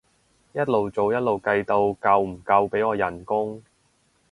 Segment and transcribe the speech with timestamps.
[0.53, 3.61] 一路做一路計到夠唔夠俾我人工